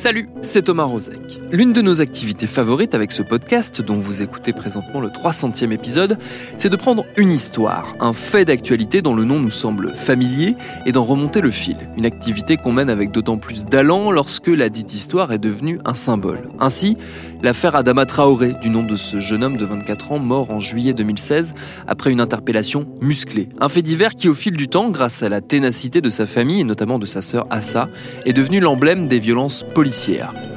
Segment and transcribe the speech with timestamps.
[0.00, 1.42] Salut, c'est Thomas Rozek.
[1.52, 6.16] L'une de nos activités favorites avec ce podcast, dont vous écoutez présentement le 300e épisode,
[6.56, 10.54] c'est de prendre une histoire, un fait d'actualité dont le nom nous semble familier
[10.86, 11.76] et d'en remonter le fil.
[11.98, 15.94] Une activité qu'on mène avec d'autant plus d'allant lorsque la dite histoire est devenue un
[15.94, 16.48] symbole.
[16.60, 16.96] Ainsi,
[17.42, 20.94] l'affaire Adama Traoré, du nom de ce jeune homme de 24 ans mort en juillet
[20.94, 21.52] 2016
[21.86, 23.50] après une interpellation musclée.
[23.60, 26.60] Un fait divers qui, au fil du temps, grâce à la ténacité de sa famille
[26.60, 27.86] et notamment de sa sœur Assa,
[28.24, 29.66] est devenu l'emblème des violences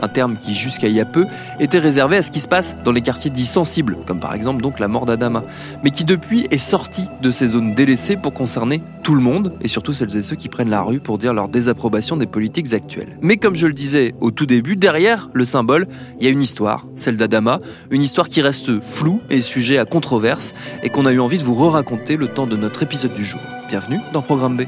[0.01, 1.25] un terme qui jusqu'à il y a peu
[1.59, 4.61] était réservé à ce qui se passe dans les quartiers dits sensibles, comme par exemple
[4.61, 5.43] donc la mort d'Adama,
[5.83, 9.67] mais qui depuis est sorti de ces zones délaissées pour concerner tout le monde, et
[9.67, 13.17] surtout celles et ceux qui prennent la rue pour dire leur désapprobation des politiques actuelles.
[13.21, 15.87] Mais comme je le disais au tout début, derrière le symbole,
[16.19, 17.59] il y a une histoire, celle d'Adama,
[17.91, 21.43] une histoire qui reste floue et sujet à controverse, et qu'on a eu envie de
[21.43, 23.41] vous re-raconter le temps de notre épisode du jour.
[23.67, 24.63] Bienvenue dans Programme B.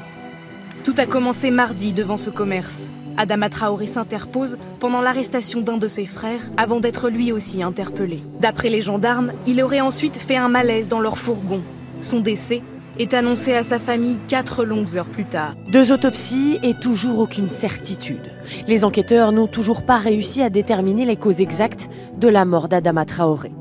[0.83, 2.91] Tout a commencé mardi devant ce commerce.
[3.17, 8.19] Adama Traoré s'interpose pendant l'arrestation d'un de ses frères avant d'être lui aussi interpellé.
[8.39, 11.61] D'après les gendarmes, il aurait ensuite fait un malaise dans leur fourgon.
[12.01, 12.61] Son décès
[12.99, 15.55] est annoncé à sa famille quatre longues heures plus tard.
[15.69, 18.31] Deux autopsies et toujours aucune certitude.
[18.67, 23.05] Les enquêteurs n'ont toujours pas réussi à déterminer les causes exactes de la mort d'Adama
[23.05, 23.51] Traoré.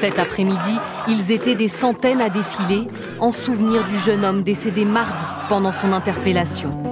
[0.00, 2.86] Cet après-midi, ils étaient des centaines à défiler
[3.18, 6.87] en souvenir du jeune homme décédé mardi pendant son interpellation.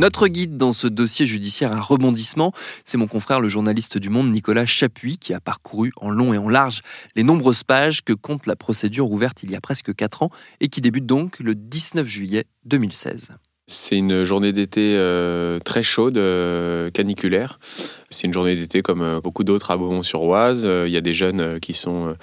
[0.00, 2.52] Notre guide dans ce dossier judiciaire à rebondissement,
[2.86, 6.38] c'est mon confrère le journaliste du Monde Nicolas Chapuis qui a parcouru en long et
[6.38, 6.80] en large
[7.16, 10.68] les nombreuses pages que compte la procédure ouverte il y a presque 4 ans et
[10.68, 13.32] qui débute donc le 19 juillet 2016.
[13.66, 17.60] C'est une journée d'été euh, très chaude, euh, caniculaire.
[18.08, 20.66] C'est une journée d'été comme euh, beaucoup d'autres à Beaumont-sur-Oise.
[20.86, 22.16] Il y a des jeunes qui sont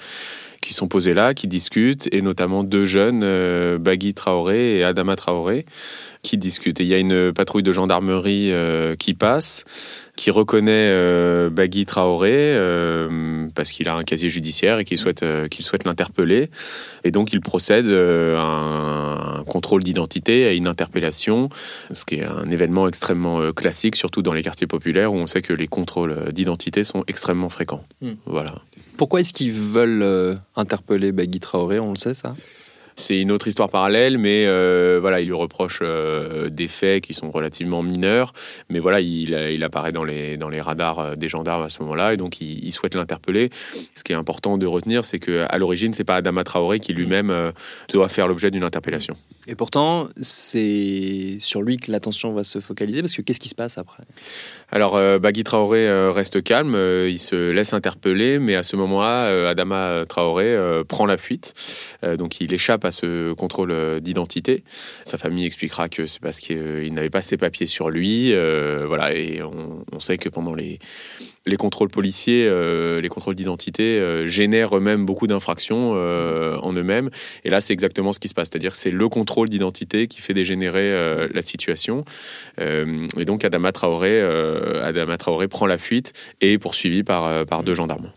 [0.60, 5.16] qui sont posés là, qui discutent, et notamment deux jeunes, euh, Bagui Traoré et Adama
[5.16, 5.66] Traoré,
[6.22, 6.80] qui discutent.
[6.80, 9.64] Et il y a une patrouille de gendarmerie euh, qui passe,
[10.16, 13.08] qui reconnaît euh, Bagui Traoré euh,
[13.68, 16.50] parce qu'il a un casier judiciaire et qu'il souhaite, qu'il souhaite l'interpeller.
[17.04, 21.48] Et donc il procède à un, contrôle d'identité, à une interpellation,
[21.92, 25.42] ce qui est un événement extrêmement classique, surtout dans les quartiers populaires où on sait
[25.42, 27.84] que les contrôles d'identité sont extrêmement fréquents.
[28.00, 28.14] Hmm.
[28.26, 28.54] Voilà.
[28.98, 31.78] Pourquoi est-ce qu'ils veulent euh, interpeller Bagui Traoré?
[31.78, 32.34] On le sait, ça?
[32.98, 37.14] C'est une autre histoire parallèle, mais euh, voilà, il lui reproche euh, des faits qui
[37.14, 38.32] sont relativement mineurs,
[38.70, 42.14] mais voilà, il, apparaît dans les, dans les radars euh, des gendarmes à ce moment-là,
[42.14, 43.50] et donc il, il souhaite l'interpeller.
[43.94, 46.92] Ce qui est important de retenir, c'est que à l'origine, c'est pas Adama Traoré qui
[46.92, 47.52] lui-même
[47.92, 49.16] doit faire l'objet d'une interpellation.
[49.46, 53.54] Et pourtant, c'est sur lui que l'attention va se focaliser, parce que qu'est-ce qui se
[53.54, 54.02] passe après?
[54.70, 58.76] Alors, euh, Bagui Traoré euh, reste calme, euh, il se laisse interpeller, mais à ce
[58.76, 60.56] moment-là, Adama Traoré
[60.86, 61.54] prend la fuite,
[62.02, 64.64] donc il échappe à ce contrôle d'identité.
[65.04, 68.34] Sa famille expliquera que c'est parce qu'il n'avait pas ses papiers sur lui,
[68.86, 70.78] voilà, et on, on sait que pendant les
[71.46, 77.10] les contrôles policiers, euh, les contrôles d'identité euh, génèrent eux-mêmes beaucoup d'infractions euh, en eux-mêmes.
[77.44, 78.48] Et là, c'est exactement ce qui se passe.
[78.50, 82.04] C'est-à-dire que c'est le contrôle d'identité qui fait dégénérer la situation.
[82.60, 84.20] Et donc, Adama Traoré,
[84.82, 88.12] Adama Traoré prend la fuite et est poursuivi par, par deux gendarmes.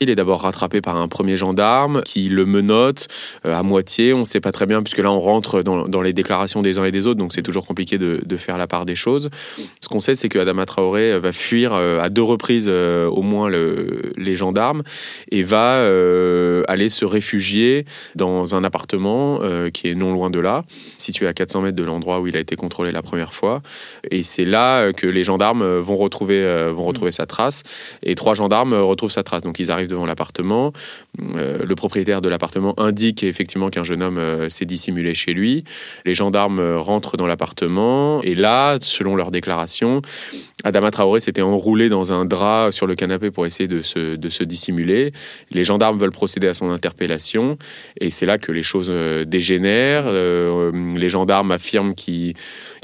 [0.00, 3.08] Il est d'abord rattrapé par un premier gendarme qui le menotte
[3.44, 4.12] à moitié.
[4.12, 6.84] On ne sait pas très bien, puisque là, on rentre dans, les déclarations des uns
[6.84, 9.30] et des autres, donc c'est toujours compliqué de, faire la part des choses.
[9.80, 14.36] Ce qu'on sait, c'est que Adama Traoré va fuir à deux reprises au moins les
[14.36, 14.82] gendarmes
[15.30, 15.80] et va
[16.68, 19.40] aller se réfugier dans un appartement
[19.72, 20.64] qui est non loin de là,
[20.98, 23.62] situé à 400 mètres de l'endroit où il a été contrôlé la première fois.
[24.10, 27.62] Et c'est là que les gendarmes vont retrouver, vont retrouver sa trace.
[28.02, 29.42] Et trois gendarmes retrouvent sa trace.
[29.42, 30.72] Donc ils arrivent devant l'appartement.
[31.34, 35.64] Euh, le propriétaire de l'appartement indique effectivement qu'un jeune homme euh, s'est dissimulé chez lui.
[36.04, 38.22] Les gendarmes euh, rentrent dans l'appartement.
[38.22, 40.02] Et là, selon leur déclaration,
[40.64, 44.28] Adama Traoré s'était enroulé dans un drap sur le canapé pour essayer de se, de
[44.28, 45.12] se dissimuler.
[45.50, 47.58] Les gendarmes veulent procéder à son interpellation.
[48.00, 48.90] Et c'est là que les choses
[49.26, 50.10] dégénèrent.
[50.12, 52.34] les gendarmes affirment qu'ils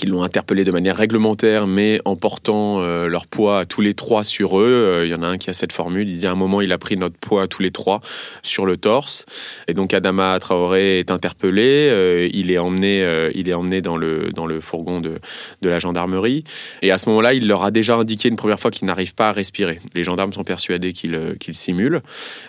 [0.03, 4.25] qu'ils l'ont interpellé de manière réglementaire, mais en portant euh, leur poids tous les trois
[4.25, 4.65] sur eux.
[4.65, 6.09] Euh, il y en a un qui a cette formule.
[6.09, 8.01] Il dit à un moment, il a pris notre poids tous les trois
[8.43, 9.27] sur le torse.
[9.69, 11.89] Et donc Adama Traoré est interpellé.
[11.89, 13.07] Euh, il est emmené,
[13.37, 15.21] il est emmené dans le dans le fourgon de
[15.63, 16.43] de la gendarmerie.
[16.83, 19.29] Et à ce moment-là, il leur a déjà indiqué une première fois qu'il n'arrive pas
[19.29, 19.79] à respirer.
[19.95, 22.01] Les gendarmes sont persuadés qu'il qu'il simule.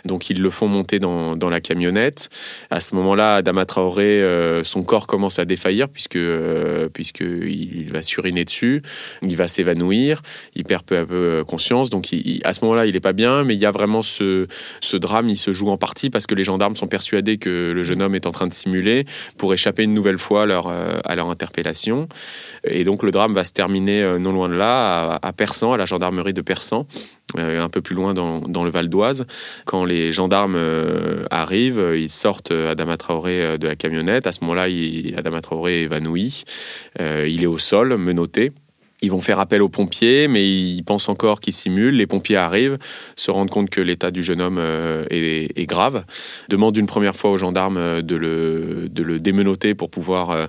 [0.05, 2.31] Donc ils le font monter dans dans la camionnette.
[2.71, 4.23] À ce moment-là, Adama Traoré,
[4.63, 6.17] son corps commence à défaillir puisque
[6.93, 8.81] puisque il va suriner dessus,
[9.21, 10.21] il va s'évanouir,
[10.55, 11.89] il perd peu à peu euh, conscience.
[11.89, 12.09] Donc
[12.43, 14.47] à ce moment-là, il n'est pas bien, mais il y a vraiment ce,
[14.93, 18.01] drame, il se joue en partie parce que les gendarmes sont persuadés que le jeune
[18.01, 19.05] homme est en train de simuler
[19.37, 22.07] pour échapper une nouvelle fois à leur, euh, à interpellation.
[22.63, 25.77] Et donc le drame va se terminer euh, non loin de là, à, Persan, à
[25.77, 26.85] la gendarmerie de Persan.
[27.37, 29.25] Un peu plus loin dans, le Val d'Oise.
[29.65, 30.57] Quand les gendarmes
[31.31, 34.27] arrivent, ils sortent Adama Traoré de la camionnette.
[34.27, 34.67] À ce moment-là,
[35.17, 36.43] Adama Traoré est évanoui.
[36.99, 38.51] Euh, il est au sol, menotté.
[39.03, 41.95] Ils vont faire appel aux pompiers, mais ils pensent encore qu'ils simulent.
[41.95, 42.77] Les pompiers arrivent,
[43.17, 46.05] se rendent compte que l'état du jeune homme euh, est, grave,
[46.47, 50.45] demandent une première fois aux gendarmes euh, de le, de démenoter pour pouvoir euh,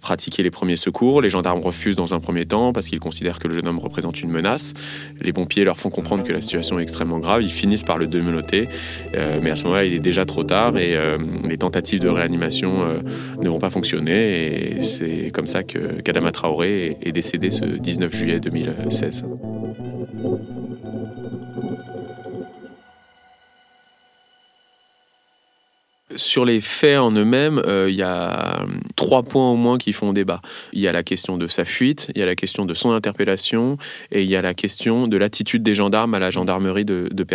[0.00, 1.20] pratiquer les premiers secours.
[1.20, 4.22] Les gendarmes refusent dans un premier temps parce qu'ils considèrent que le jeune homme représente
[4.22, 4.72] une menace.
[5.20, 7.42] Les pompiers leur font comprendre que la situation est extrêmement grave.
[7.42, 8.68] Ils finissent par le démenoter,
[9.12, 10.96] mais à ce moment-là, il est déjà trop tard et
[11.44, 13.02] les tentatives de réanimation
[13.40, 14.78] ne vont pas fonctionner.
[14.78, 19.24] Et c'est comme ça que Kadama Traoré est décédé ce 19 19 juillet 2016.
[26.14, 28.64] Sur les faits en eux-mêmes, euh, il y a
[28.94, 30.40] trois points au moins qui font débat.
[30.72, 32.92] Il y a la question de sa fuite, il y a la question de son
[32.92, 33.78] interpellation
[34.12, 37.26] et il y a la question de l'attitude des gendarmes à la gendarmerie de, de.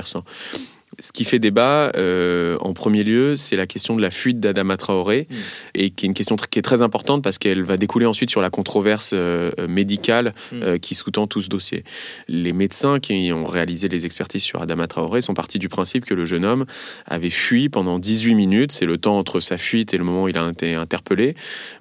[0.99, 4.77] Ce qui fait débat, euh, en premier lieu, c'est la question de la fuite d'Adama
[4.77, 5.35] Traoré, mm.
[5.75, 8.41] et qui est une question qui est très importante parce qu'elle va découler ensuite sur
[8.41, 10.63] la controverse euh, médicale mm.
[10.63, 11.83] euh, qui sous-tend tout ce dossier.
[12.27, 16.13] Les médecins qui ont réalisé les expertises sur Adama Traoré sont partis du principe que
[16.13, 16.65] le jeune homme
[17.07, 20.27] avait fui pendant 18 minutes, c'est le temps entre sa fuite et le moment où
[20.27, 21.35] il a été interpellé,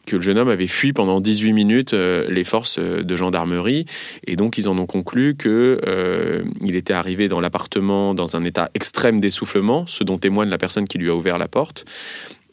[0.06, 3.86] que le jeune homme avait fui pendant 18 minutes les forces de gendarmerie,
[4.26, 8.70] et donc ils en ont conclu que il était arrivé dans l'appartement dans un état
[8.74, 11.84] extrêmement d'essoufflement, ce dont témoigne la personne qui lui a ouvert la porte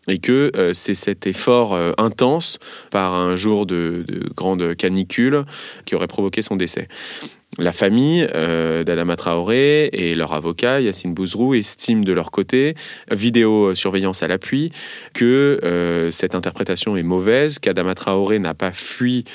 [0.10, 2.60] et que euh, c'est cet effort euh, intense
[2.92, 4.06] par un jour de,
[4.36, 5.44] grande canicule
[5.86, 6.88] qui aurait provoqué son décès.
[7.57, 12.75] La famille euh, d'Adama Traoré et leur avocat, Yassine Bouzrou, estiment de leur côté,
[13.12, 14.72] vidéosurveillance à l'appui,
[15.13, 19.25] que cette interprétation est mauvaise, qu'Adama Traoré n'a pas fui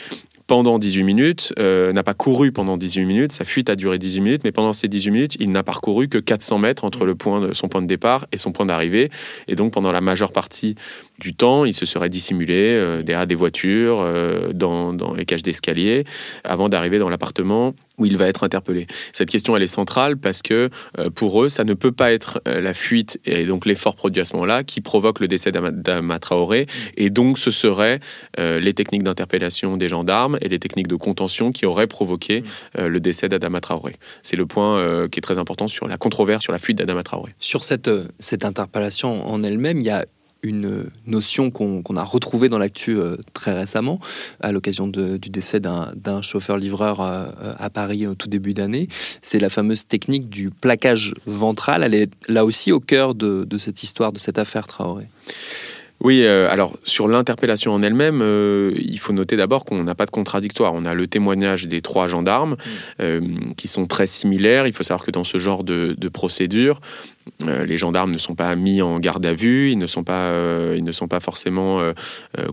[0.47, 4.21] pendant 18 minutes, euh, n'a pas couru pendant 18 minutes, sa fuite a duré 18
[4.21, 7.15] minutes, mais pendant ces 18 minutes, il n'a parcouru que 400 mètres entre
[7.53, 9.11] son point de départ et son point d'arrivée.
[9.49, 10.75] Et donc, pendant la majeure partie
[11.19, 16.05] du temps, il se serait dissimulé euh, derrière des voitures, euh, dans, les cages d'escalier,
[16.43, 18.89] avant d'arriver dans l'appartement où il va être interpellé.
[19.13, 20.69] Cette question, elle est centrale parce que
[21.15, 24.33] pour eux, ça ne peut pas être la fuite et donc l'effort produit à ce
[24.33, 26.67] moment-là qui provoque le décès d'Ama Traoré.
[26.97, 28.01] Et donc, ce seraient
[28.37, 32.43] les techniques d'interpellation des gendarmes et les techniques de contention qui auraient provoqué
[32.79, 33.97] euh, le décès d'Adama Traoré.
[34.23, 37.03] C'est le point euh, qui est très important sur la controverse sur la fuite d'Adama
[37.03, 37.35] Traoré.
[37.39, 40.05] Sur cette, euh, cette interpellation en elle-même, il y a
[40.45, 42.99] une notion qu'on a retrouvée dans l'actu
[43.33, 43.99] très récemment,
[44.41, 48.89] à l'occasion du décès d'un chauffeur-livreur à Paris au tout début d'année.
[49.23, 51.83] C'est la fameuse technique du plaquage ventral.
[51.83, 55.09] Elle est là aussi au cœur de, de cette histoire, de cette affaire Traoré.
[56.05, 60.05] Oui, euh, alors sur l'interpellation en elle-même, euh, il faut noter d'abord qu'on n'a pas
[60.05, 60.75] de contradictoire.
[60.75, 62.57] On a le témoignage des trois gendarmes mm.
[63.01, 63.21] euh,
[63.57, 64.67] qui sont très similaires.
[64.67, 66.81] Il faut savoir que dans ce genre de, procédure,
[67.43, 70.31] Euh, les gendarmes ne sont pas mis en garde à vue, ils ne sont pas,
[70.31, 71.93] euh, ils ne sont pas forcément euh,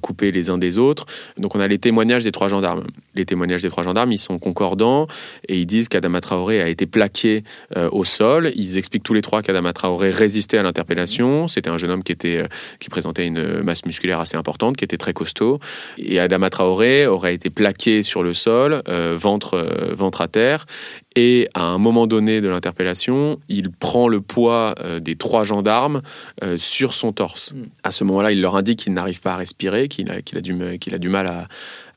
[0.02, 1.06] coupés les uns des autres.
[1.38, 2.84] Donc on a les témoignages des trois gendarmes.
[3.16, 5.08] Les témoignages des trois gendarmes, ils sont concordants
[5.48, 7.44] et ils disent qu'Adama Traoré a été plaqué
[7.92, 8.52] au sol.
[8.56, 11.48] Ils expliquent tous les trois qu'Adama Traoré résistait à l'interpellation.
[11.48, 12.46] C'était un jeune homme qui, était,
[12.80, 15.60] qui présentait une masse musculaire assez importante, qui était très costaud.
[15.98, 20.66] Et Adama Traoré aurait été plaqué sur le sol, ventre, ventre à terre.
[21.16, 26.02] Et à un moment donné de l'interpellation, il prend le poids euh, des trois gendarmes
[26.44, 27.54] euh, sur son torse.
[27.54, 27.64] Mm.
[27.84, 30.56] À ce moment-là, il leur indique qu'il n'arrive pas à respirer, qu'il a, a, du,
[30.94, 31.48] a du mal à,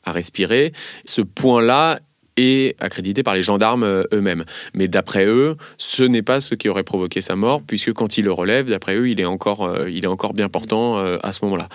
[0.05, 0.73] à respirer.
[1.05, 2.01] Ce point-là
[2.37, 4.45] est accrédité par les gendarmes euh, eux-mêmes.
[4.75, 8.25] Mais d'après eux, ce n'est pas ce qui aurait provoqué sa mort, puisque quand il
[8.25, 11.69] le relève, d'après eux, il est encore, il est encore bien portant à ce moment-là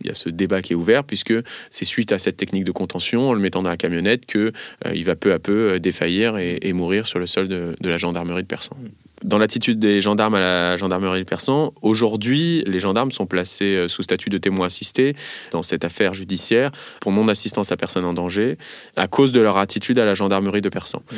[0.00, 1.34] il y a ce débat qui est ouvert, puisque
[1.70, 4.52] c'est suite à cette technique de contention, en le mettant dans la camionnette, qu'il
[4.86, 8.42] euh, va peu à peu euh, défaillir et, mourir sur le sol de, la gendarmerie
[8.42, 8.76] de Persan.
[9.24, 13.88] Dans l'attitude des gendarmes à la gendarmerie de Persan, aujourd'hui, les gendarmes sont placés euh,
[13.88, 15.16] sous statut de témoin assisté
[15.50, 18.56] dans cette affaire judiciaire pour non-assistance à personne en danger,
[18.96, 21.02] à cause de leur attitude à la gendarmerie de Persan.
[21.10, 21.16] Mmh.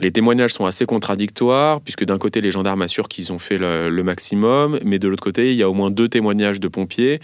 [0.00, 3.88] Les témoignages sont assez contradictoires, puisque d'un côté, les gendarmes assurent qu'ils ont fait le,
[3.88, 7.20] le maximum, mais de l'autre côté, il y a au moins deux témoignages de pompiers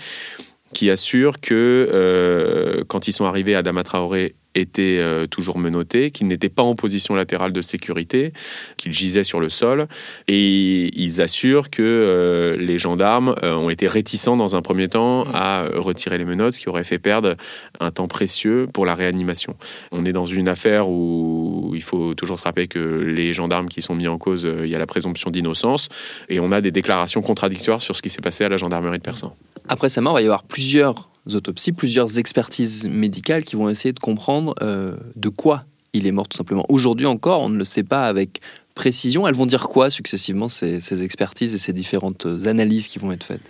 [0.74, 6.28] qui assure que euh, quand ils sont arrivés, Adama Traoré était euh, toujours menotté, qu'il
[6.28, 8.32] n'était pas en position latérale de sécurité,
[8.76, 9.86] qu'il gisait sur le sol.
[10.28, 15.66] Et ils assurent que euh, les gendarmes ont été réticents dans un premier temps à
[15.74, 17.36] retirer les menottes, ce qui aurait fait perdre
[17.80, 19.56] un temps précieux pour la réanimation.
[19.90, 23.82] On est dans une affaire où il faut toujours se rappeler que les gendarmes qui
[23.82, 25.88] sont mis en cause, il y a la présomption d'innocence,
[26.28, 29.04] et on a des déclarations contradictoires sur ce qui s'est passé à la gendarmerie de
[29.04, 29.34] Persan.
[29.68, 33.92] Après sa mort, il va y avoir plusieurs autopsies, plusieurs expertises médicales qui vont essayer
[33.92, 35.60] de comprendre euh, de quoi
[35.94, 36.66] il est mort tout simplement.
[36.68, 38.40] Aujourd'hui encore, on ne le sait pas avec
[38.74, 39.26] précision.
[39.26, 43.48] Elles vont dire quoi successivement, ces expertises et ces différentes analyses qui vont être faites?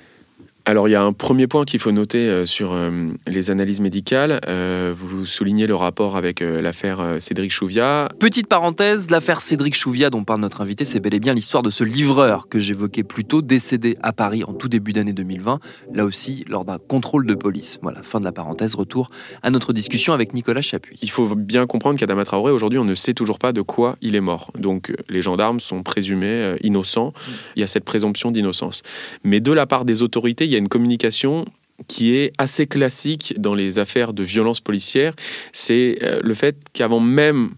[0.66, 3.80] Alors il y a un premier point qu'il faut noter euh, sur euh, les analyses
[3.80, 4.40] médicales.
[4.49, 8.09] Euh, vous soulignez le rapport avec l'affaire Cédric Chouviat.
[8.18, 11.71] Petite parenthèse, l'affaire Cédric Chouviat dont parle notre invité, c'est bel et bien l'histoire de
[11.71, 15.61] ce livreur que j'évoquais plus tôt, décédé à Paris en tout début d'année 2020,
[15.92, 17.78] là aussi lors d'un contrôle de police.
[17.83, 19.11] Voilà, fin de la parenthèse, retour
[19.42, 20.99] à notre discussion avec Nicolas Chapuis.
[21.02, 24.16] Il faut bien comprendre qu'Adama Traoré, aujourd'hui, on ne sait toujours pas de quoi il
[24.16, 24.50] est mort.
[24.59, 27.12] Donc les gendarmes sont présumés innocents.
[27.56, 28.83] Il y a cette présomption d'innocence.
[29.25, 31.45] Mais de la part des autorités, y a une communication
[31.88, 35.14] qui est assez classique dans les affaires de violence policière,
[35.52, 37.50] c'est euh, le fait qu'avant même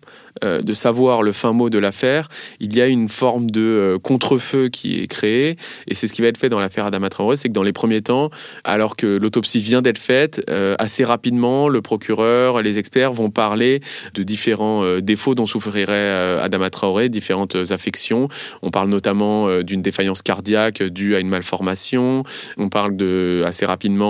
[0.45, 2.29] euh, de savoir le fin mot de l'affaire,
[2.61, 5.57] il y a une forme de euh, contre-feu qui est créé.
[5.87, 7.73] Et c'est ce qui va être fait dans l'affaire Adama Traoré, c'est que dans les
[7.73, 8.31] premiers temps,
[8.65, 10.43] alors que l'autopsie vient d'être faite,
[10.79, 13.81] assez rapidement, le procureur, les experts vont parler
[14.15, 18.29] de différents défauts dont souffrirait Adama Traoré, différentes affections.
[18.63, 22.23] On parle notamment d'une défaillance cardiaque due à une malformation.
[22.57, 24.06] On parle de, assez rapidement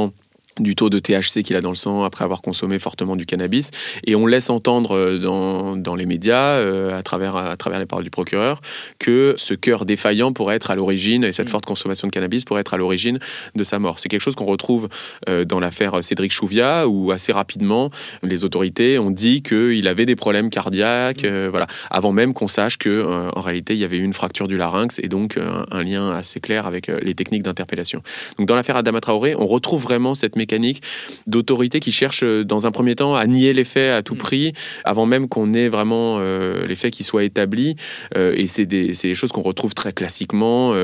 [0.58, 3.70] du taux de THC qu'il a dans le sang après avoir consommé fortement du cannabis.
[4.04, 7.86] Et on laisse entendre euh, dans, dans les médias, euh, à, travers, à travers les
[7.86, 8.60] paroles du procureur,
[8.98, 11.50] que ce cœur défaillant pourrait être à l'origine, et cette mm.
[11.50, 13.18] forte consommation de cannabis pourrait être à l'origine
[13.54, 13.98] de sa mort.
[13.98, 14.88] C'est quelque chose qu'on retrouve
[15.28, 17.90] euh, dans l'affaire Cédric Chouviat, où assez rapidement,
[18.22, 21.48] les autorités ont dit qu'il avait des problèmes cardiaques, mm.
[21.48, 22.96] voilà, avant même qu'on sache que
[23.34, 26.40] en réalité, il y avait eu une fracture du larynx, et donc un, lien assez
[26.40, 28.02] clair avec les techniques d'interpellation.
[28.38, 30.82] Donc dans l'affaire Adama Traoré, on retrouve vraiment cette mécanique mécanique
[31.26, 34.18] d'autorité qui cherche euh, dans un premier temps à nier les faits à tout mm.
[34.18, 34.52] prix
[34.84, 37.74] avant même qu'on ait vraiment euh, les faits qui soient établis.
[38.16, 40.74] Euh, et c'est des, des, choses qu'on retrouve très classiquement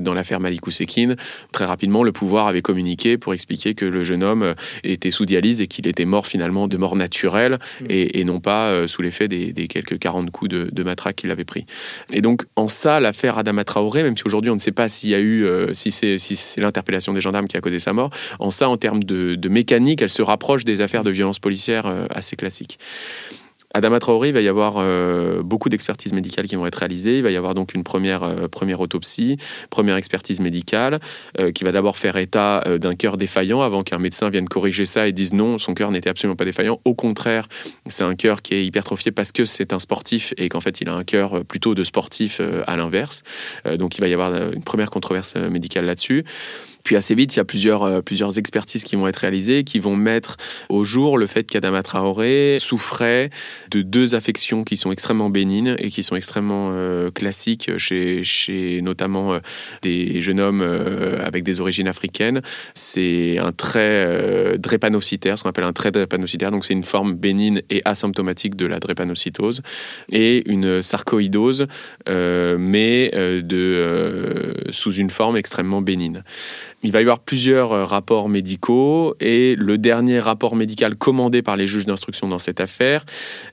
[0.00, 1.16] dans l'affaire Malikou Sekine.
[1.52, 5.60] Très rapidement, le pouvoir avait communiqué pour expliquer que le jeune homme était sous dialyse
[5.60, 7.86] et qu'il était mort finalement de mort naturelle mm.
[7.88, 11.44] et, non pas sous l'effet des, des, quelques 40 coups de, de matraque qu'il avait
[11.44, 11.64] pris.
[12.12, 15.10] Et donc, en ça, l'affaire Adama Traoré, même si aujourd'hui on ne sait pas s'il
[15.10, 18.50] y a eu, si c'est si l'interpellation des gendarmes qui a causé sa mort, en
[18.50, 22.36] ça, en termes de, mécanique, elle se rapproche des affaires de violence policière euh, assez
[22.36, 22.78] classiques.
[23.74, 27.18] Adama Traoré, il va y avoir euh, beaucoup d'expertises médicales qui vont être réalisées.
[27.18, 29.36] Il va y avoir donc une première, euh, première autopsie,
[29.68, 31.00] première expertise médicale,
[31.54, 35.12] qui va d'abord faire état d'un cœur défaillant avant qu'un médecin vienne corriger ça et
[35.12, 36.80] dise non, son cœur n'était absolument pas défaillant.
[36.86, 37.46] Au contraire,
[37.86, 40.88] c'est un cœur qui est hypertrophié parce que c'est un sportif et qu'en fait il
[40.88, 43.22] a un cœur plutôt de sportif à l'inverse.
[43.76, 46.24] donc il va y avoir une première controverse médicale là-dessus.
[46.84, 49.78] Puis assez vite, il y a plusieurs, euh, plusieurs expertises qui vont être réalisées, qui
[49.78, 50.36] vont mettre
[50.68, 53.30] au jour le fait qu'Adama Traoré souffrait
[53.70, 58.80] de deux affections qui sont extrêmement bénignes et qui sont extrêmement euh, classiques chez, chez
[58.82, 59.38] notamment euh,
[59.82, 60.62] des jeunes hommes
[61.24, 62.42] avec des origines africaines.
[62.74, 67.62] C'est un trait drépanocytaire, ce qu'on appelle un trait drépanocytaire, donc c'est une forme bénigne
[67.70, 69.62] et asymptomatique de la drépanocytose,
[70.10, 71.66] et une sarcoïdose,
[72.06, 76.22] mais de, sous une forme extrêmement bénigne.
[76.84, 81.56] Il va y avoir plusieurs euh, rapports médicaux et le dernier rapport médical commandé par
[81.56, 83.04] les juges d'instruction dans cette affaire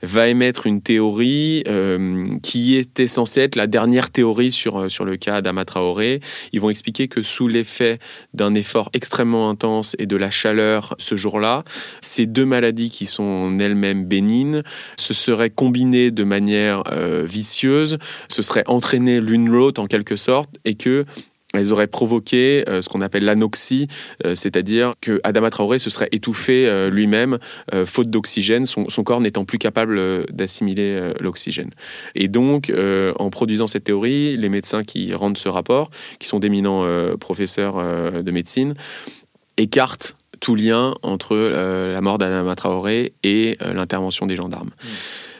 [0.02, 5.04] va émettre une théorie euh, qui était censée être la dernière théorie sur, euh, sur
[5.04, 6.20] le cas d'Ama Traoré.
[6.52, 7.98] Ils vont expliquer que sous l'effet
[8.32, 11.64] d'un effort extrêmement intense et de la chaleur ce jour-là,
[12.00, 14.62] ces deux maladies qui sont en elles-mêmes bénignes
[14.96, 16.84] se seraient combinées de manière
[17.24, 21.04] vicieuse, se seraient entraînées l'une l'autre en quelque sorte et que
[21.56, 23.88] elles auraient provoqué euh, ce qu'on appelle l'anoxie,
[24.24, 27.38] euh, c'est-à-dire que Adama Traoré se serait étouffé euh, lui-même,
[27.84, 31.70] faute d'oxygène, son, corps n'étant plus capable d'assimiler l'oxygène.
[32.14, 32.72] Et donc,
[33.18, 36.86] en produisant cette théorie, les médecins qui rendent ce rapport, qui sont d'éminents
[37.18, 37.76] professeurs
[38.22, 38.74] de médecine,
[39.56, 44.70] écartent tout lien entre la mort d'Adama Traoré et l'intervention des gendarmes.
[44.70, 44.88] Mmh.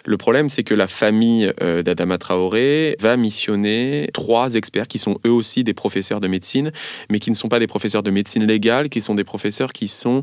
[0.06, 5.18] Le problème, c'est que la famille euh, d'Adama Traoré va missionner trois experts qui sont
[5.26, 6.70] eux aussi des professeurs de médecine,
[7.10, 9.88] mais qui ne sont pas des professeurs de médecine légale, qui sont des professeurs qui
[9.88, 10.22] sont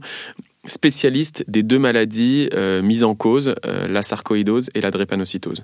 [0.65, 5.63] spécialistes des deux maladies euh, mises en cause, euh, la sarcoïdose et la drépanocytose.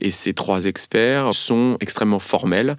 [0.00, 2.76] Et ces trois experts sont extrêmement formels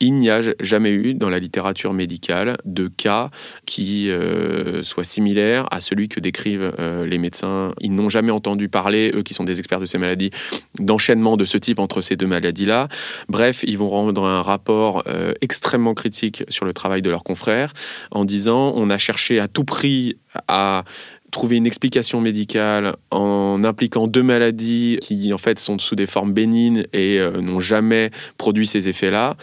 [0.00, 3.30] il n'y a jamais eu dans la littérature médicale de cas
[3.66, 7.72] qui euh, soit similaire à celui que décrivent euh, les médecins.
[7.80, 10.30] Ils n'ont jamais entendu parler, eux qui sont des experts de ces maladies,
[10.78, 12.88] d'enchaînement de ce type entre ces deux maladies-là.
[13.28, 17.72] Bref, ils vont rendre un rapport euh, extrêmement critique sur le travail de leurs confrères
[18.10, 20.84] en disant on a cherché à tout prix à
[21.30, 26.32] trouver une explication médicale en impliquant deux maladies qui en fait sont sous des formes
[26.32, 29.36] bénignes et euh, n'ont jamais produit ces effets-là,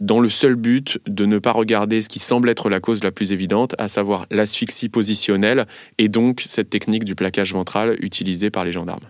[0.00, 3.12] dans le seul but de ne pas regarder ce qui semble être la cause la
[3.12, 5.66] plus évidente, à savoir l'asphyxie positionnelle
[5.98, 9.04] et donc cette technique du plaquage ventral utilisée par les gendarmes.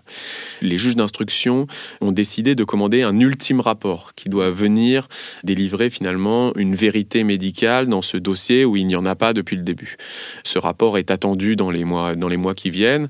[0.61, 1.67] Les juges d'instruction
[2.01, 5.07] ont décidé de commander un ultime rapport qui doit venir
[5.43, 9.55] délivrer finalement une vérité médicale dans ce dossier où il n'y en a pas depuis
[9.55, 9.97] le début.
[10.43, 13.07] Ce rapport est attendu dans les mois dans les mois qui viennent.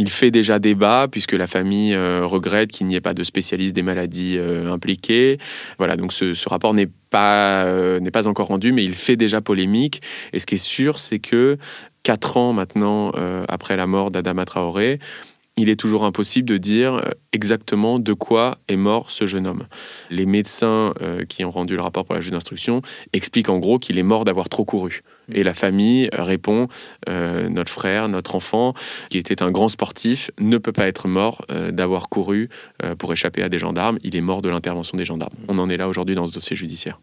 [0.00, 3.76] Il fait déjà débat puisque la famille euh, regrette qu'il n'y ait pas de spécialiste
[3.76, 5.36] des maladies euh, impliquées.
[5.76, 9.42] Voilà, donc ce, rapport n'est pas euh, n'est pas encore rendu, mais il fait déjà
[9.42, 10.00] polémique.
[10.32, 11.58] Et ce qui est sûr, c'est que
[12.02, 13.12] quatre ans maintenant
[13.46, 15.00] après la mort d'Adama Traoré,
[15.58, 17.04] il est toujours impossible de dire
[17.34, 19.66] exactement de quoi est mort ce jeune homme.
[20.08, 20.94] Les médecins
[21.28, 22.80] qui ont rendu le rapport pour la juge d'instruction
[23.12, 25.02] expliquent en gros qu'il est mort d'avoir trop couru.
[25.32, 26.68] Et la famille répond,
[27.08, 28.74] euh, notre frère, notre enfant,
[29.08, 32.48] qui était un grand sportif, ne peut pas être mort euh, d'avoir couru
[32.82, 33.98] euh, pour échapper à des gendarmes.
[34.02, 35.34] Il est mort de l'intervention des gendarmes.
[35.48, 37.00] On en est là aujourd'hui dans ce dossier judiciaire.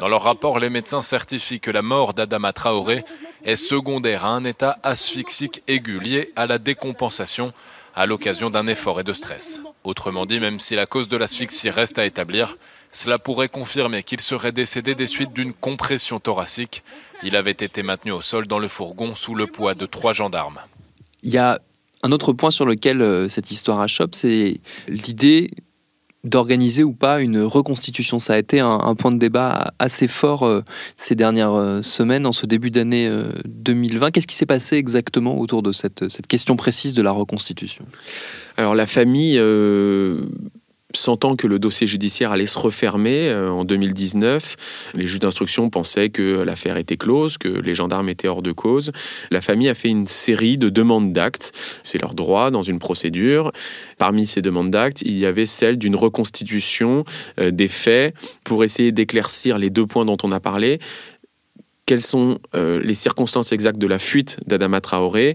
[0.00, 3.04] Dans leur rapport, les médecins certifient que la mort d'Adama Traoré
[3.44, 7.52] est secondaire à un état asphyxique aigu lié à la décompensation
[7.94, 9.60] à l'occasion d'un effort et de stress.
[9.84, 12.56] Autrement dit, même si la cause de l'asphyxie reste à établir,
[12.92, 16.82] cela pourrait confirmer qu'il serait décédé des suites d'une compression thoracique.
[17.22, 20.58] Il avait été maintenu au sol dans le fourgon sous le poids de trois gendarmes.
[21.22, 21.60] Il y a
[22.02, 25.50] un autre point sur lequel euh, cette histoire achoppe, c'est l'idée
[26.24, 28.18] d'organiser ou pas une reconstitution.
[28.18, 30.62] Ça a été un, point de débat assez fort euh,
[30.96, 33.10] ces dernières euh, semaines, en ce début d'année
[33.46, 34.10] 2020.
[34.10, 37.86] Qu'est-ce qui s'est passé exactement autour de cette, cette question précise de la reconstitution?
[38.58, 39.38] Alors la famille
[40.94, 44.56] sentant que le dossier judiciaire allait se refermer euh, en 2019,
[44.94, 48.90] les juges d'instruction pensaient que l'affaire était close, que les gendarmes étaient hors de cause.
[49.30, 51.52] La famille a fait une série de demandes d'actes.
[51.82, 53.52] C'est leur droit dans une procédure.
[53.98, 57.04] Parmi ces demandes d'actes, il y avait celle d'une reconstitution
[57.38, 60.80] euh, des faits pour essayer d'éclaircir les deux points dont on a parlé
[61.90, 65.34] quelles sont euh, les circonstances exactes de la fuite d'Adama Traoré?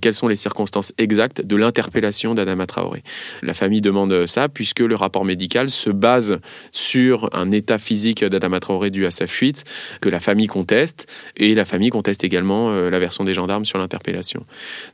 [0.00, 3.02] Quelles sont les circonstances exactes de l'interpellation d'Adama Traoré?
[3.42, 6.38] La famille demande ça puisque le rapport médical se base
[6.72, 9.64] sur un état physique d'Adama Traoré dû à sa fuite
[10.00, 13.78] que la famille conteste et la famille conteste également euh, la version des gendarmes sur
[13.78, 14.44] l'interpellation.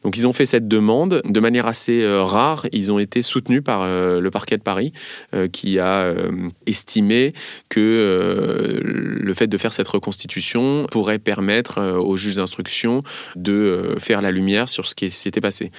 [0.04, 2.66] Donc ils ont fait cette demande de manière assez euh, rare.
[2.72, 4.92] Ils ont été soutenus par euh, le parquet de Paris
[5.52, 6.14] qui a
[6.66, 7.32] estimé
[7.68, 13.02] que le fait de faire cette reconstitution pourrait permettre aux juges d'instruction
[13.36, 15.70] de faire la lumière sur sur ce qui s'était passé.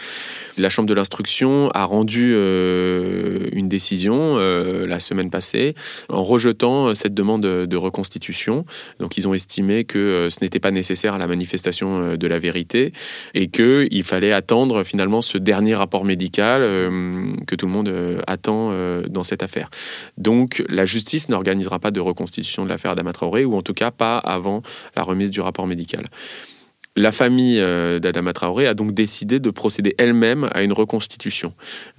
[0.57, 5.73] La Chambre de l'instruction a rendu une décision la semaine passée
[6.09, 8.65] en rejetant cette demande de reconstitution.
[8.99, 12.91] Donc ils ont estimé que ce n'était pas nécessaire à la manifestation de la vérité
[13.33, 16.62] et qu'il fallait attendre finalement ce dernier rapport médical
[17.47, 18.73] que tout le monde attend
[19.07, 19.69] dans cette affaire.
[20.17, 23.91] Donc la justice n'organisera pas de reconstitution de l'affaire Adama Traoré, ou en tout cas
[23.91, 24.62] pas avant
[24.97, 26.03] la remise du rapport médical.
[26.99, 31.53] La famille euh, d'Adama Traoré a donc décidé de procéder elle-même à une reconstitution.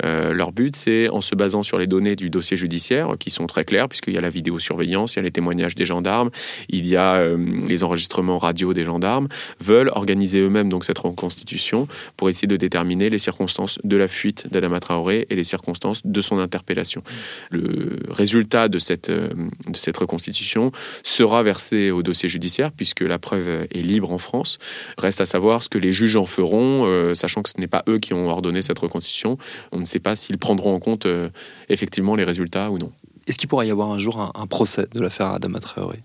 [0.05, 3.47] Euh, leur but, c'est en se basant sur les données du dossier judiciaire, qui sont
[3.47, 6.29] très claires, puisqu'il y a la vidéosurveillance, il y a les témoignages des gendarmes,
[6.69, 11.89] il y a euh, les enregistrements radio des gendarmes, veulent organiser eux-mêmes donc cette reconstitution
[12.19, 16.21] pour essayer de déterminer les circonstances de la fuite d'Adama Traoré et les circonstances de
[16.21, 17.03] son interpellation.
[17.51, 23.67] Le résultat de cette, de cette reconstitution sera versé au dossier judiciaire, puisque la preuve
[23.71, 24.59] est libre en France.
[24.99, 27.83] Reste à savoir ce que les juges en feront, euh, sachant que ce n'est pas
[27.89, 29.39] eux qui ont ordonné cette reconstitution.
[29.73, 31.31] On ne sait pas s'ils prendront en compte euh,
[31.69, 32.93] effectivement les résultats ou non.
[33.27, 36.01] Est-ce qu'il pourrait y avoir un jour un, un procès de l'affaire Adama Traoré?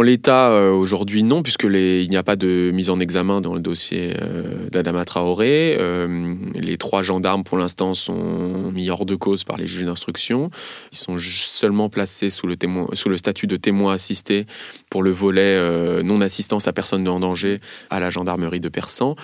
[0.00, 3.52] En l'état, euh, aujourd'hui, non, puisque il n'y a pas de mise en examen dans
[3.52, 5.76] le dossier euh, d'Adama Traoré.
[5.78, 10.50] Euh, les trois gendarmes, pour l'instant, sont mis hors de cause par les juges d'instruction.
[10.90, 12.56] Ils sont seulement placés sous le,
[12.94, 14.46] sous statut de témoin assisté
[14.90, 17.60] pour le volet non-assistance à personne en danger
[17.90, 19.16] à la gendarmerie de Persan.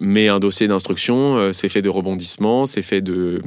[0.00, 3.42] Mais un dossier d'instruction, euh, c'est fait de rebondissements, c'est fait de,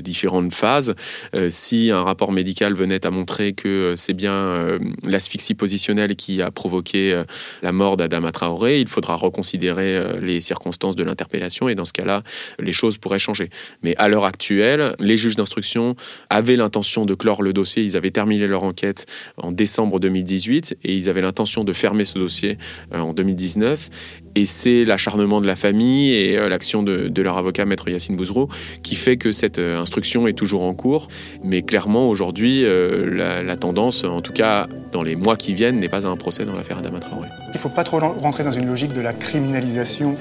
[0.00, 0.94] différentes phases.
[1.34, 6.42] Euh, si un rapport médical venait à montrer que euh, c'est bien l'asphyxie positionnelle qui
[6.42, 7.22] a provoqué
[7.62, 12.22] la mort d'Adama Traoré, il faudra reconsidérer les circonstances de l'interpellation et dans ce cas-là,
[12.58, 13.50] les choses pourraient changer.
[13.82, 15.96] Mais à l'heure actuelle, les juges d'instruction
[16.30, 17.82] avaient l'intention de clore le dossier.
[17.82, 22.18] Ils avaient terminé leur enquête en décembre 2018 et ils avaient l'intention de fermer ce
[22.18, 22.58] dossier
[22.92, 23.88] en 2019.
[24.34, 28.48] Et c'est l'acharnement de la famille et euh, l'action de, leur avocat, maître Yacine Bouzrou,
[28.82, 31.08] qui fait que cette euh, instruction est toujours en cours.
[31.44, 35.88] Mais clairement, aujourd'hui, euh, la, tendance, en tout cas dans les mois qui viennent, n'est
[35.88, 37.28] pas à un procès dans l'affaire Adama Traoré.
[37.48, 40.16] Il ne faut pas trop rentrer dans une logique de la criminalisation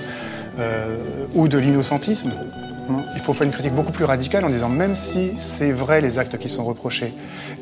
[1.33, 2.31] ou de l'innocentisme.
[3.15, 6.19] Il faut faire une critique beaucoup plus radicale en disant même si c'est vrai les
[6.19, 7.13] actes qui sont reprochés,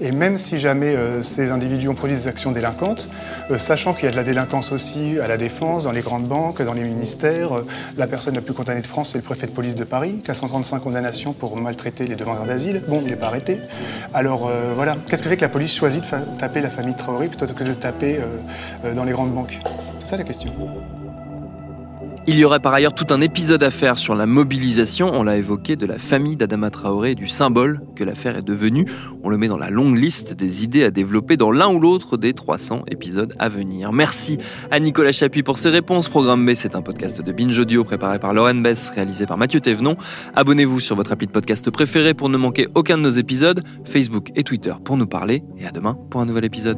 [0.01, 3.09] et même si jamais euh, ces individus ont produit des actions délinquantes,
[3.51, 6.27] euh, sachant qu'il y a de la délinquance aussi à la défense, dans les grandes
[6.27, 9.47] banques, dans les ministères, euh, la personne la plus condamnée de France, c'est le préfet
[9.47, 12.81] de police de Paris, qui a 135 condamnations pour maltraiter les demandeurs d'asile.
[12.87, 13.59] Bon, il n'est pas arrêté.
[14.13, 17.45] Alors voilà, qu'est-ce que fait que la police choisit de taper la famille Traoré plutôt
[17.47, 18.19] que de taper
[18.95, 19.59] dans les grandes banques?
[19.99, 20.53] C'est ça la question.
[22.31, 25.37] Il y aurait par ailleurs tout un épisode à faire sur la mobilisation, on l'a
[25.37, 28.85] évoqué, de la famille d'Adama Traoré et du symbole que l'affaire est devenue.
[29.23, 32.17] On le met dans la longue liste des idées à développer dans l'un ou l'autre
[32.17, 33.91] des 300 épisodes à venir.
[33.93, 34.37] Merci
[34.69, 36.07] à Nicolas Chapuis pour ses réponses.
[36.07, 39.59] Programme B, c'est un podcast de Binge Audio préparé par Lauren Bess, réalisé par Mathieu
[39.59, 39.97] Thévenon.
[40.35, 44.29] Abonnez-vous sur votre appli de podcast préféré pour ne manquer aucun de nos épisodes, Facebook
[44.35, 46.77] et Twitter pour nous parler, et à demain pour un nouvel épisode.